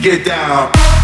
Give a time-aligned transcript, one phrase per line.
[0.00, 0.99] Get down.